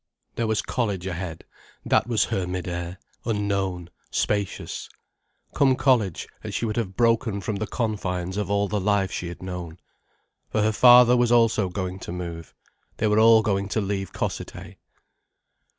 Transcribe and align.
There 0.33 0.47
was 0.47 0.63
college 0.63 1.05
ahead; 1.05 1.43
that 1.85 2.07
was 2.07 2.23
her 2.33 2.47
mid 2.47 2.67
air, 2.67 2.97
unknown, 3.23 3.91
spacious. 4.09 4.89
Come 5.53 5.75
college, 5.75 6.27
and 6.43 6.51
she 6.55 6.65
would 6.65 6.75
have 6.75 6.95
broken 6.97 7.39
from 7.39 7.57
the 7.57 7.67
confines 7.67 8.35
of 8.35 8.49
all 8.49 8.67
the 8.67 8.81
life 8.81 9.11
she 9.11 9.27
had 9.27 9.43
known. 9.43 9.77
For 10.49 10.63
her 10.63 10.71
father 10.71 11.15
was 11.15 11.31
also 11.31 11.69
going 11.69 11.99
to 11.99 12.11
move. 12.11 12.55
They 12.97 13.05
were 13.05 13.19
all 13.19 13.43
going 13.43 13.67
to 13.69 13.79
leave 13.79 14.11
Cossethay. 14.11 14.79